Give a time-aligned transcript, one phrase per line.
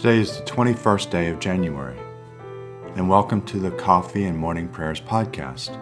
[0.00, 1.98] Today is the 21st day of January,
[2.96, 5.76] and welcome to the Coffee and Morning Prayers podcast.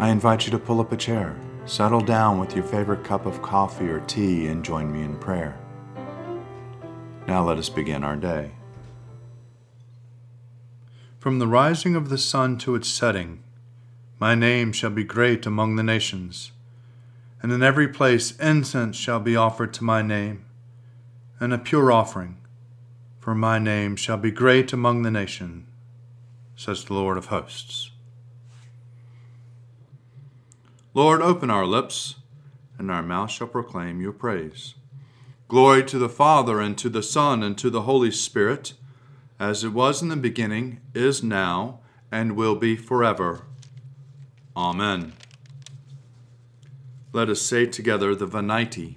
[0.00, 1.36] I invite you to pull up a chair,
[1.66, 5.56] settle down with your favorite cup of coffee or tea, and join me in prayer.
[7.28, 8.54] Now let us begin our day.
[11.20, 13.40] From the rising of the sun to its setting,
[14.18, 16.50] my name shall be great among the nations,
[17.40, 20.44] and in every place incense shall be offered to my name,
[21.38, 22.36] and a pure offering
[23.30, 25.64] for my name shall be great among the nation,
[26.56, 27.92] says the Lord of hosts.
[30.94, 32.16] Lord, open our lips,
[32.76, 34.74] and our mouth shall proclaim your praise.
[35.46, 38.72] Glory to the Father, and to the Son, and to the Holy Spirit,
[39.38, 41.78] as it was in the beginning, is now,
[42.10, 43.44] and will be forever.
[44.56, 45.12] Amen.
[47.12, 48.96] Let us say together the Venite.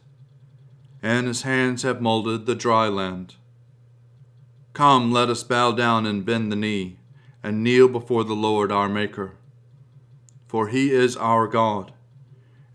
[1.01, 3.35] and his hands have molded the dry land.
[4.73, 6.97] Come, let us bow down and bend the knee,
[7.43, 9.33] and kneel before the Lord our Maker.
[10.47, 11.93] For he is our God,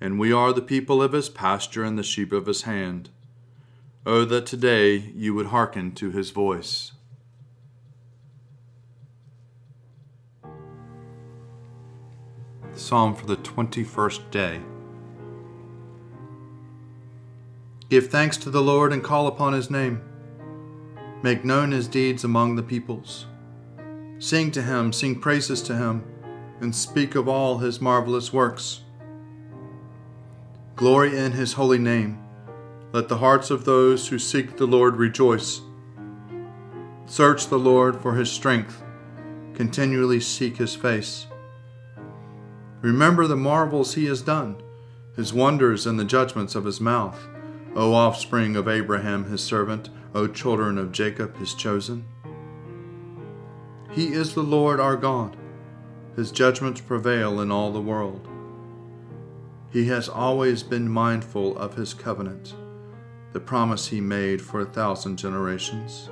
[0.00, 3.10] and we are the people of his pasture and the sheep of his hand.
[4.04, 6.92] Oh, that today you would hearken to his voice.
[12.74, 14.60] Psalm for the 21st day.
[17.88, 20.00] Give thanks to the Lord and call upon his name.
[21.22, 23.26] Make known his deeds among the peoples.
[24.18, 26.04] Sing to him, sing praises to him,
[26.60, 28.80] and speak of all his marvelous works.
[30.74, 32.18] Glory in his holy name.
[32.92, 35.60] Let the hearts of those who seek the Lord rejoice.
[37.06, 38.82] Search the Lord for his strength,
[39.54, 41.28] continually seek his face.
[42.80, 44.60] Remember the marvels he has done,
[45.14, 47.28] his wonders and the judgments of his mouth
[47.76, 52.06] O offspring of Abraham his servant, O children of Jacob his chosen.
[53.92, 55.36] He is the Lord our God.
[56.16, 58.26] His judgments prevail in all the world.
[59.70, 62.54] He has always been mindful of his covenant,
[63.34, 66.08] the promise he made for a thousand generations.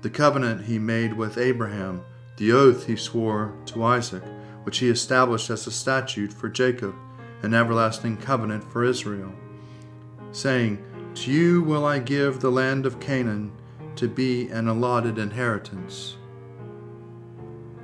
[0.00, 2.06] The covenant he made with Abraham,
[2.38, 4.24] the oath he swore to Isaac,
[4.62, 6.94] which he established as a statute for Jacob,
[7.42, 9.34] an everlasting covenant for Israel
[10.32, 10.82] saying,
[11.14, 13.52] To you will I give the land of Canaan
[13.96, 16.16] to be an allotted inheritance.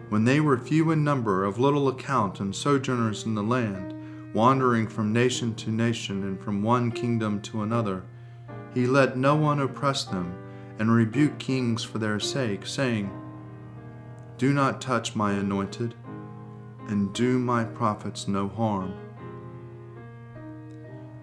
[0.09, 3.95] When they were few in number, of little account, and sojourners in the land,
[4.33, 8.05] wandering from nation to nation and from one kingdom to another,
[8.73, 10.35] he let no one oppress them,
[10.79, 13.11] and rebuked kings for their sake, saying,
[14.39, 15.95] Do not touch my anointed,
[16.87, 18.95] and do my prophets no harm.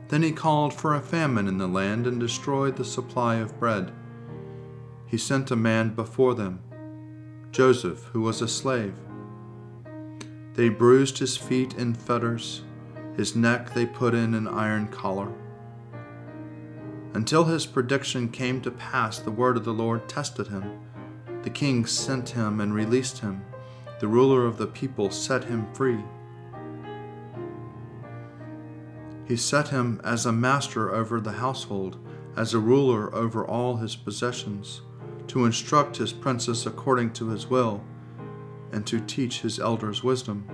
[0.10, 3.92] Then he called for a famine in the land and destroyed the supply of bread.
[5.08, 6.60] He sent a man before them,
[7.52, 8.96] Joseph, who was a slave.
[10.54, 12.64] They bruised his feet in fetters,
[13.16, 15.32] his neck they put in an iron collar.
[17.14, 20.80] Until his prediction came to pass, the word of the Lord tested him.
[21.44, 23.46] The king sent him and released him.
[24.00, 26.04] The ruler of the people set him free.
[29.28, 31.98] He set him as a master over the household,
[32.38, 34.82] as a ruler over all his possessions,
[35.28, 37.84] to instruct his princes according to his will,
[38.72, 40.46] and to teach his elders wisdom.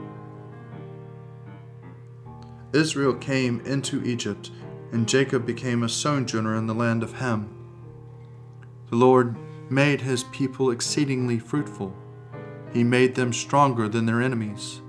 [2.72, 4.52] Israel came into Egypt,
[4.94, 7.50] and Jacob became a sojourner in the land of Ham.
[8.90, 9.36] The Lord
[9.70, 11.94] made his people exceedingly fruitful.
[12.74, 14.82] He made them stronger than their enemies,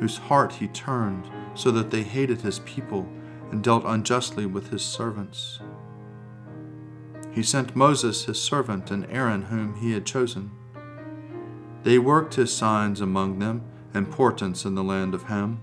[0.00, 3.08] whose heart he turned so that they hated his people
[3.50, 5.60] and dealt unjustly with his servants.
[7.32, 10.52] He sent Moses his servant and Aaron whom he had chosen.
[11.82, 13.62] They worked his signs among them
[13.92, 15.60] and portents in the land of Ham.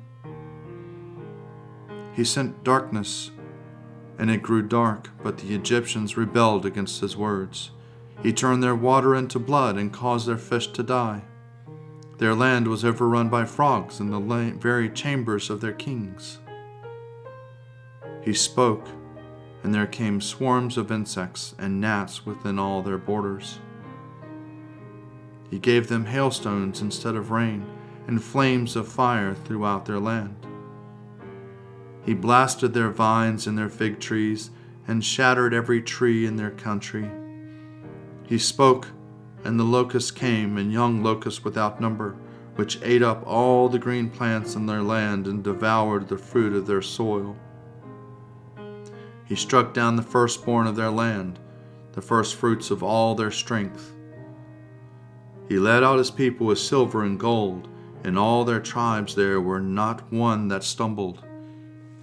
[2.14, 3.32] He sent darkness,
[4.20, 7.72] and it grew dark, but the Egyptians rebelled against his words.
[8.22, 11.24] He turned their water into blood and caused their fish to die.
[12.22, 16.38] Their land was overrun by frogs in the very chambers of their kings.
[18.22, 18.88] He spoke,
[19.64, 23.58] and there came swarms of insects and gnats within all their borders.
[25.50, 27.66] He gave them hailstones instead of rain,
[28.06, 30.46] and flames of fire throughout their land.
[32.06, 34.52] He blasted their vines and their fig trees,
[34.88, 37.10] and shattered every tree in their country.
[38.28, 38.90] He spoke,
[39.44, 42.16] and the locusts came, and young locusts without number,
[42.56, 46.68] which ate up all the green plants in their land and devoured the fruit of
[46.68, 47.36] their soil.
[49.26, 51.40] He struck down the firstborn of their land,
[51.94, 53.94] the firstfruits of all their strength.
[55.48, 57.68] He led out his people with silver and gold,
[58.04, 61.24] and all their tribes there were not one that stumbled.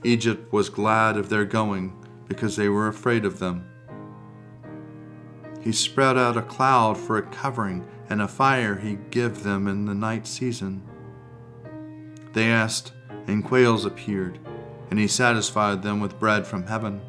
[0.05, 1.93] Egypt was glad of their going,
[2.29, 3.67] because they were afraid of them.
[5.61, 9.85] He spread out a cloud for a covering, and a fire he gave them in
[9.85, 10.83] the night season.
[12.33, 12.93] They asked,
[13.27, 14.39] and quails appeared,
[14.91, 17.01] and he satisfied them with bread from heaven.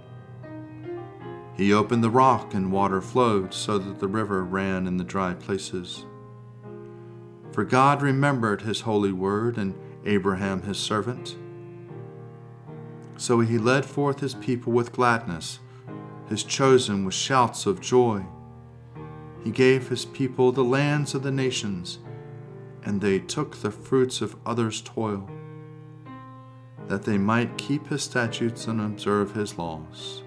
[1.55, 5.33] He opened the rock, and water flowed, so that the river ran in the dry
[5.33, 6.05] places.
[7.51, 9.75] For God remembered his holy word and
[10.05, 11.35] Abraham his servant.
[13.17, 15.59] So he led forth his people with gladness,
[16.29, 18.23] his chosen with shouts of joy.
[19.43, 21.99] He gave his people the lands of the nations,
[22.83, 25.29] and they took the fruits of others' toil,
[26.87, 30.23] that they might keep his statutes and observe his laws.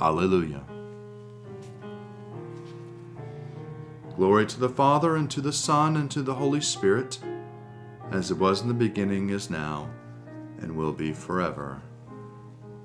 [0.00, 0.64] Alleluia.
[4.16, 7.18] Glory to the Father, and to the Son, and to the Holy Spirit,
[8.12, 9.90] as it was in the beginning, is now,
[10.60, 11.82] and will be forever.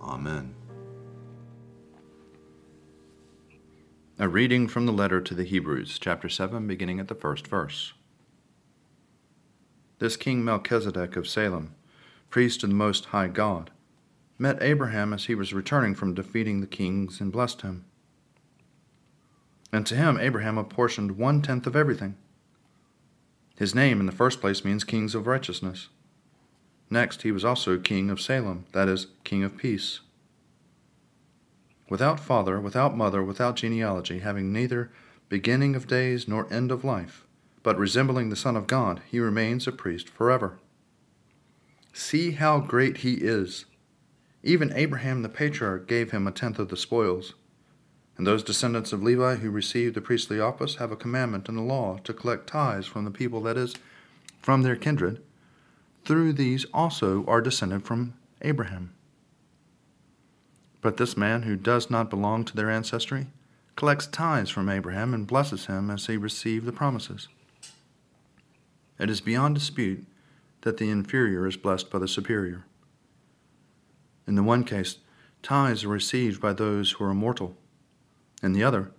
[0.01, 0.55] Amen.
[4.21, 7.93] A reading from the letter to the Hebrews, chapter 7, beginning at the first verse.
[9.99, 11.73] This King Melchizedek of Salem,
[12.29, 13.71] priest of the Most High God,
[14.37, 17.85] met Abraham as he was returning from defeating the kings and blessed him.
[19.71, 22.17] And to him Abraham apportioned one tenth of everything.
[23.57, 25.87] His name, in the first place, means kings of righteousness.
[26.89, 30.01] Next, he was also king of Salem, that is, king of peace.
[31.89, 34.91] Without father, without mother, without genealogy, having neither
[35.27, 37.25] beginning of days nor end of life,
[37.63, 40.59] but resembling the Son of God, he remains a priest forever.
[41.91, 43.65] See how great he is!
[44.43, 47.33] Even Abraham the patriarch gave him a tenth of the spoils.
[48.17, 51.61] And those descendants of Levi who received the priestly office have a commandment in the
[51.61, 53.75] law to collect tithes from the people, that is,
[54.41, 55.21] from their kindred.
[56.05, 58.93] Through these also are descended from Abraham.
[60.81, 63.27] But this man who does not belong to their ancestry
[63.75, 67.27] collects tithes from Abraham and blesses him as he received the promises.
[68.99, 70.05] It is beyond dispute
[70.61, 72.65] that the inferior is blessed by the superior.
[74.27, 74.97] In the one case,
[75.41, 77.55] tithes are received by those who are mortal
[78.43, 78.91] in the other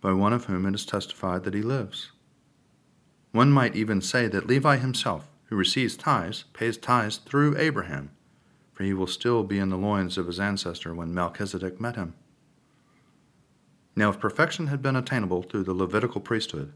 [0.00, 2.12] by one of whom it is testified that he lives.
[3.32, 8.10] One might even say that Levi himself, who receives tithes, pays tithes through Abraham,
[8.78, 12.14] for he will still be in the loins of his ancestor when Melchizedek met him.
[13.96, 16.72] Now, if perfection had been attainable through the Levitical priesthood,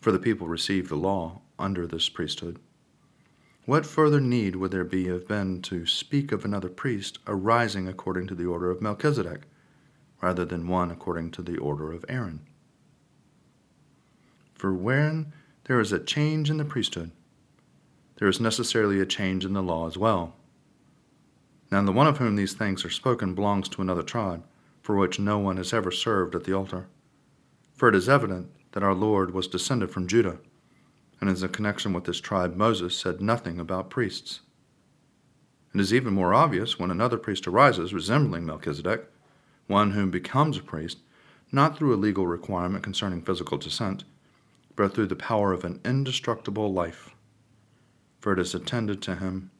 [0.00, 2.58] for the people received the law under this priesthood,
[3.64, 8.26] what further need would there be have been to speak of another priest arising according
[8.26, 9.42] to the order of Melchizedek?
[10.20, 12.40] rather than one according to the order of Aaron.
[14.52, 15.32] For when
[15.64, 17.12] there is a change in the priesthood,
[18.16, 20.34] there is necessarily a change in the law as well.
[21.70, 24.44] Now, the one of whom these things are spoken belongs to another tribe,
[24.82, 26.88] for which no one has ever served at the altar.
[27.74, 30.38] For it is evident that our Lord was descended from Judah,
[31.20, 34.40] and in connection with this tribe, Moses said nothing about priests.
[35.74, 39.06] It is even more obvious when another priest arises resembling Melchizedek
[39.70, 40.98] one who becomes a priest,
[41.52, 44.04] not through a legal requirement concerning physical descent,
[44.74, 47.14] but through the power of an indestructible life.
[48.20, 49.52] For it is attended to him,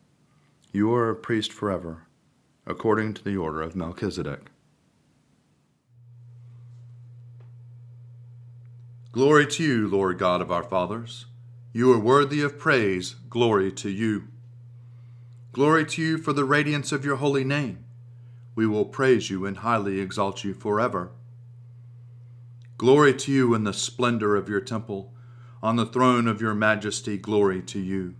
[0.72, 2.06] You are a priest forever,
[2.64, 4.50] according to the order of Melchizedek.
[9.10, 11.26] Glory to you, Lord God of our fathers.
[11.72, 13.16] You are worthy of praise.
[13.28, 14.28] Glory to you.
[15.50, 17.84] Glory to you for the radiance of your holy name.
[18.54, 21.10] We will praise you and highly exalt you forever.
[22.78, 25.12] Glory to you in the splendor of your temple.
[25.64, 28.14] On the throne of your majesty, glory to you.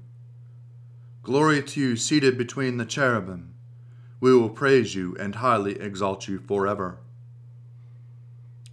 [1.30, 3.54] Glory to you seated between the cherubim.
[4.18, 6.98] We will praise you and highly exalt you forever.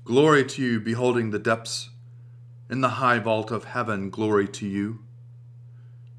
[0.05, 1.91] Glory to you, beholding the depths.
[2.67, 5.03] In the high vault of heaven, glory to you.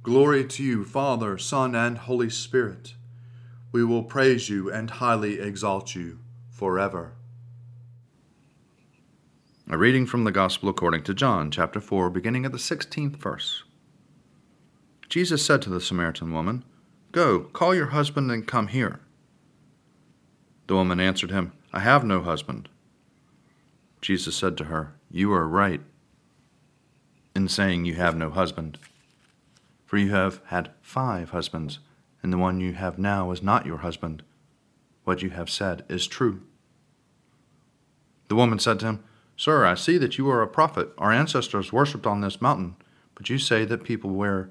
[0.04, 2.94] Glory to you, Father, Son, and Holy Spirit
[3.72, 7.14] we will praise you and highly exalt you forever.
[9.68, 13.64] A reading from the Gospel according to John, chapter 4, beginning at the 16th verse.
[15.08, 16.64] Jesus said to the Samaritan woman,
[17.12, 19.00] Go, call your husband and come here.
[20.66, 22.68] The woman answered him, I have no husband.
[24.02, 25.80] Jesus said to her, You are right
[27.34, 28.78] in saying you have no husband,
[29.86, 31.78] for you have had five husbands,
[32.22, 34.22] and the one you have now is not your husband.
[35.04, 36.42] What you have said is true.
[38.28, 39.04] The woman said to him,
[39.36, 40.90] Sir, I see that you are a prophet.
[40.98, 42.76] Our ancestors worshipped on this mountain,
[43.14, 44.50] but you say that people where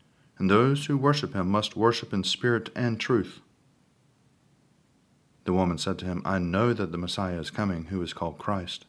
[0.41, 3.41] and those who worship him must worship in spirit and truth.
[5.43, 8.39] The woman said to him, I know that the Messiah is coming, who is called
[8.39, 8.87] Christ.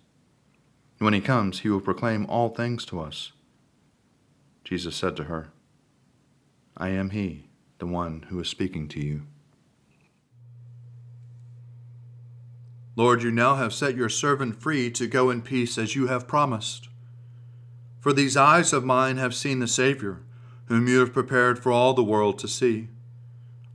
[0.97, 3.33] When he comes, he will proclaim all things to us.
[4.65, 5.51] Jesus said to her,
[6.75, 9.25] I am he, the one who is speaking to you.
[12.97, 16.27] Lord, you now have set your servant free to go in peace as you have
[16.27, 16.89] promised.
[18.01, 20.23] For these eyes of mine have seen the Savior,
[20.73, 22.89] whom you have prepared for all the world to see,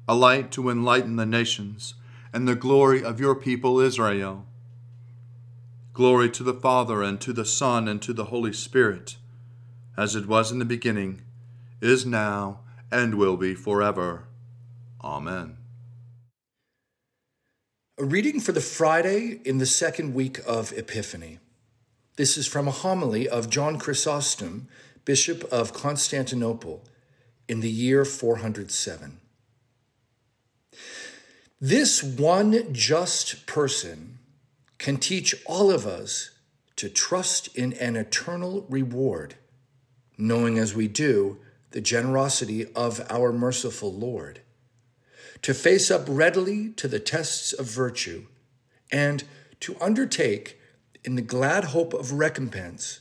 [0.08, 1.94] a light to enlighten the nations,
[2.34, 4.48] and the glory of your people Israel.
[5.94, 9.16] Glory to the Father, and to the Son, and to the Holy Spirit,
[9.96, 11.22] as it was in the beginning,
[11.82, 12.62] is now,
[12.92, 14.24] and will be forever.
[15.04, 15.58] Amen.
[18.00, 21.38] A reading for the Friday in the second week of Epiphany.
[22.16, 24.68] This is from a homily of John Chrysostom,
[25.08, 26.84] Bishop of Constantinople,
[27.48, 29.22] in the year 407.
[31.62, 34.20] This one just person
[34.78, 36.32] can teach all of us
[36.76, 39.36] to trust in an eternal reward,
[40.18, 41.38] knowing as we do
[41.72, 44.42] the generosity of our merciful Lord
[45.42, 48.26] to face up readily to the tests of virtue,
[48.92, 49.24] and
[49.62, 50.60] to undertake,
[51.06, 53.00] in the glad hope of recompense,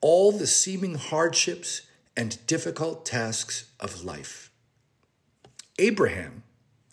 [0.00, 1.82] all the seeming hardships
[2.16, 4.50] and difficult tasks of life.
[5.78, 6.42] Abraham,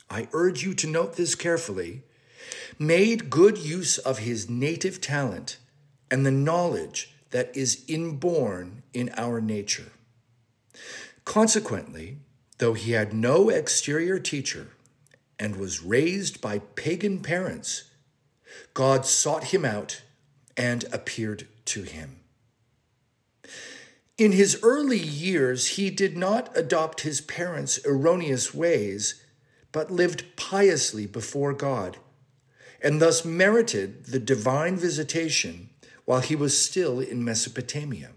[0.10, 2.04] I urge you to note this carefully,
[2.80, 5.58] made good use of his native talent
[6.10, 9.92] and the knowledge that is inborn in our nature.
[11.26, 12.20] Consequently,
[12.60, 14.68] though he had no exterior teacher
[15.38, 17.84] and was raised by pagan parents,
[18.74, 20.02] God sought him out
[20.56, 22.22] and appeared to him.
[24.18, 29.24] In his early years, he did not adopt his parents' erroneous ways,
[29.72, 31.98] but lived piously before God,
[32.82, 35.70] and thus merited the divine visitation
[36.06, 38.12] while he was still in Mesopotamia.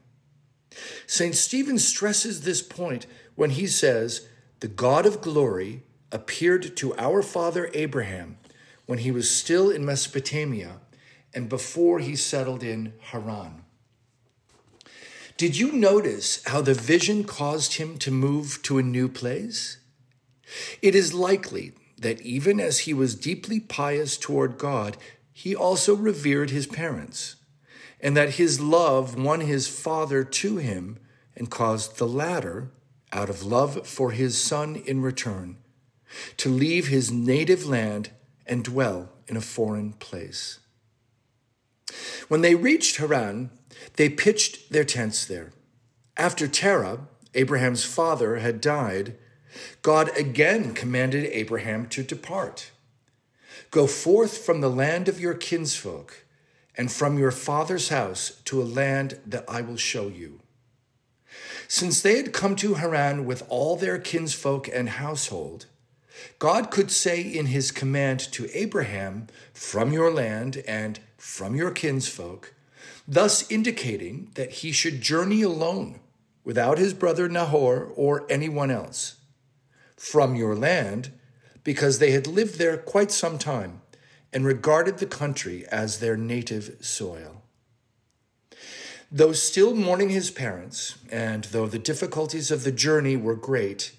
[1.07, 1.35] St.
[1.35, 4.26] Stephen stresses this point when he says,
[4.61, 8.38] the God of glory appeared to our father Abraham
[8.87, 10.80] when he was still in Mesopotamia
[11.35, 13.64] and before he settled in Haran.
[15.40, 19.78] Did you notice how the vision caused him to move to a new place?
[20.82, 24.99] It is likely that even as he was deeply pious toward God,
[25.32, 27.37] he also revered his parents,
[28.02, 30.99] and that his love won his father to him
[31.35, 32.70] and caused the latter
[33.11, 35.56] out of love for his son in return,
[36.37, 38.11] to leave his native land
[38.44, 40.59] and dwell in a foreign place.
[42.28, 43.52] When they reached Haran,
[43.96, 45.52] they pitched their tents there.
[46.16, 49.16] After Terah, Abraham's father, had died,
[49.82, 52.70] God again commanded Abraham to depart.
[53.70, 56.25] Go forth from the land of your kinsfolk
[56.76, 60.40] and from your father's house to a land that I will show you.
[61.68, 65.66] Since they had come to Haran with all their kinsfolk and household,
[66.38, 72.54] God could say in his command to Abraham, From your land and from your kinsfolk,
[73.10, 75.98] thus indicating that he should journey alone
[76.44, 79.16] without his brother Nahor or anyone else.
[79.96, 81.10] From your land,
[81.64, 83.82] because they had lived there quite some time
[84.32, 87.42] and regarded the country as their native soil.
[89.10, 93.90] Though still mourning his parents, and though the difficulties of the journey were great,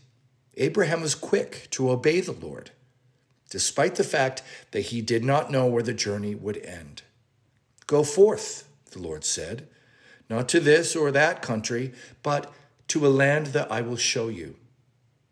[0.55, 2.71] Abraham was quick to obey the Lord,
[3.49, 4.41] despite the fact
[4.71, 7.01] that he did not know where the journey would end.
[7.87, 9.67] Go forth, the Lord said,
[10.29, 11.91] not to this or that country,
[12.23, 12.51] but
[12.87, 14.55] to a land that I will show you.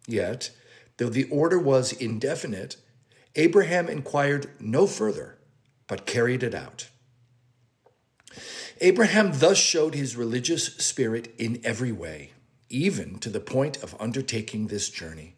[0.07, 0.51] Yet,
[0.97, 2.77] though the order was indefinite,
[3.35, 5.37] Abraham inquired no further,
[5.87, 6.89] but carried it out.
[8.81, 12.31] Abraham thus showed his religious spirit in every way,
[12.69, 15.35] even to the point of undertaking this journey.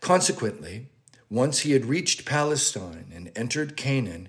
[0.00, 0.88] Consequently,
[1.30, 4.28] once he had reached Palestine and entered Canaan,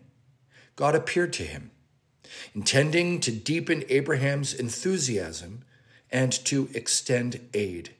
[0.75, 1.71] God appeared to him,
[2.53, 5.63] intending to deepen Abraham's enthusiasm
[6.11, 7.95] and to extend aid.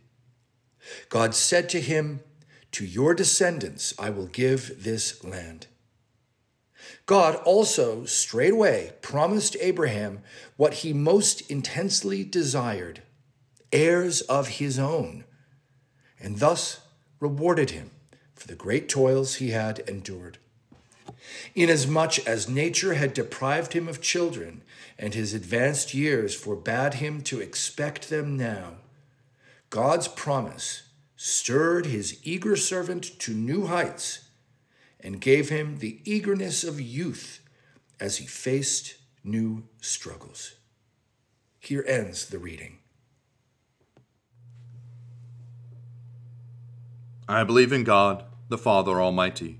[1.09, 2.21] God said to him,
[2.73, 5.67] To your descendants I will give this land.
[7.05, 10.21] God also straightway promised Abraham
[10.57, 13.01] what he most intensely desired
[13.71, 15.25] heirs of his own,
[16.19, 16.81] and thus
[17.19, 17.91] rewarded him
[18.35, 20.37] for the great toils he had endured.
[21.55, 24.63] Inasmuch as nature had deprived him of children,
[24.97, 28.75] and his advanced years forbade him to expect them now,
[29.69, 30.83] God's promise
[31.15, 34.29] stirred his eager servant to new heights
[34.99, 37.41] and gave him the eagerness of youth
[37.99, 40.55] as he faced new struggles.
[41.59, 42.79] Here ends the reading.
[47.27, 49.59] I believe in God, the Father Almighty,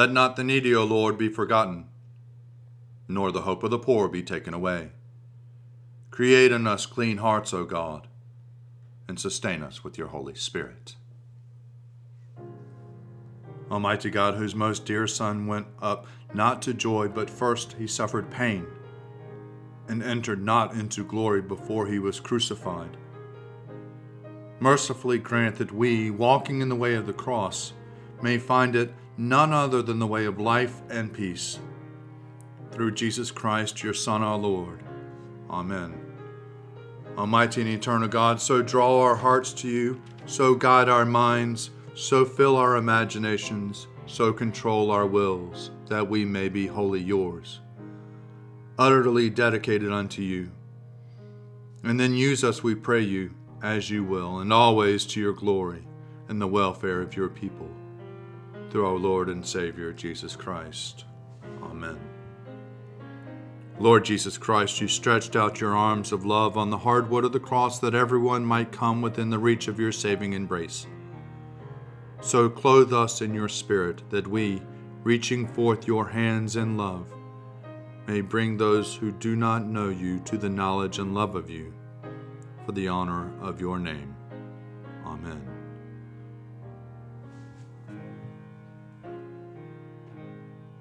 [0.00, 1.84] Let not the needy, O Lord, be forgotten,
[3.06, 4.92] nor the hope of the poor be taken away.
[6.10, 8.08] Create in us clean hearts, O God,
[9.06, 10.94] and sustain us with your Holy Spirit.
[13.70, 18.30] Almighty God, whose most dear Son went up not to joy, but first he suffered
[18.30, 18.66] pain,
[19.86, 22.96] and entered not into glory before he was crucified.
[24.60, 27.74] Mercifully grant that we, walking in the way of the cross,
[28.22, 31.58] may find it none other than the way of life and peace.
[32.72, 34.82] Through Jesus Christ, your Son, our Lord.
[35.48, 35.94] Amen.
[37.16, 42.24] Almighty and eternal God, so draw our hearts to you, so guide our minds so
[42.24, 47.60] fill our imaginations, so control our wills, that we may be wholly yours,
[48.78, 50.50] utterly dedicated unto you.
[51.82, 55.86] And then use us, we pray you, as you will, and always to your glory
[56.28, 57.68] and the welfare of your people.
[58.70, 61.04] Through our Lord and Savior, Jesus Christ.
[61.60, 61.98] Amen.
[63.80, 67.32] Lord Jesus Christ, you stretched out your arms of love on the hard wood of
[67.32, 70.86] the cross that everyone might come within the reach of your saving embrace.
[72.20, 74.62] So clothe us in your Spirit, that we,
[75.02, 77.12] reaching forth your hands in love,
[78.06, 81.72] may bring those who do not know you to the knowledge and love of you,
[82.66, 84.14] for the honor of your name.
[85.04, 85.59] Amen.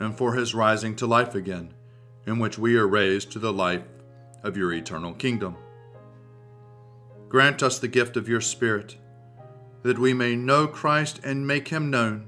[0.00, 1.72] and for his rising to life again,
[2.26, 3.84] in which we are raised to the life
[4.42, 5.56] of your eternal kingdom.
[7.28, 8.96] Grant us the gift of your Spirit,
[9.82, 12.26] that we may know Christ and make him known,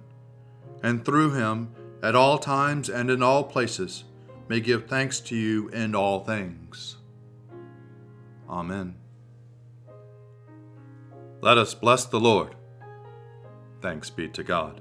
[0.83, 4.05] and through him, at all times and in all places,
[4.49, 6.97] may give thanks to you in all things.
[8.49, 8.97] Amen.
[11.41, 12.55] Let us bless the Lord.
[13.81, 14.81] Thanks be to God.